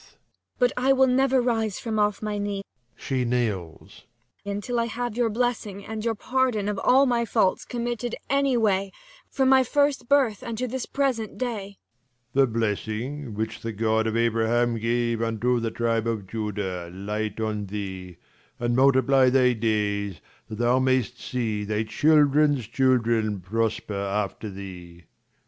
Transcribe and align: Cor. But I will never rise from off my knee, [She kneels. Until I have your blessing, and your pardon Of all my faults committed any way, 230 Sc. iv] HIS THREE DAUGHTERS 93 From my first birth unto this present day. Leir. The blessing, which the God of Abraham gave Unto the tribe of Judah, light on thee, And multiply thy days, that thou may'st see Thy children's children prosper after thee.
Cor. 0.01 0.19
But 0.57 0.71
I 0.77 0.93
will 0.93 1.05
never 1.05 1.43
rise 1.43 1.77
from 1.77 1.99
off 1.99 2.23
my 2.23 2.39
knee, 2.39 2.63
[She 2.95 3.23
kneels. 3.23 4.05
Until 4.43 4.79
I 4.79 4.85
have 4.85 5.15
your 5.15 5.29
blessing, 5.29 5.85
and 5.85 6.03
your 6.03 6.15
pardon 6.15 6.67
Of 6.67 6.79
all 6.79 7.05
my 7.05 7.23
faults 7.23 7.65
committed 7.65 8.15
any 8.27 8.57
way, 8.57 8.91
230 9.31 9.33
Sc. 9.33 9.41
iv] 9.41 9.77
HIS 9.77 9.97
THREE 9.97 10.07
DAUGHTERS 10.07 10.41
93 10.41 10.41
From 10.41 10.41
my 10.41 10.41
first 10.41 10.41
birth 10.41 10.49
unto 10.49 10.67
this 10.67 10.85
present 10.87 11.37
day. 11.37 11.77
Leir. 12.33 12.33
The 12.47 12.51
blessing, 12.51 13.33
which 13.35 13.61
the 13.61 13.71
God 13.71 14.07
of 14.07 14.17
Abraham 14.17 14.79
gave 14.79 15.21
Unto 15.21 15.59
the 15.59 15.69
tribe 15.69 16.07
of 16.07 16.25
Judah, 16.25 16.89
light 16.91 17.39
on 17.39 17.67
thee, 17.67 18.17
And 18.59 18.75
multiply 18.75 19.29
thy 19.29 19.53
days, 19.53 20.19
that 20.49 20.57
thou 20.57 20.79
may'st 20.79 21.19
see 21.21 21.63
Thy 21.63 21.83
children's 21.83 22.67
children 22.67 23.39
prosper 23.39 23.93
after 23.93 24.49
thee. 24.49 25.03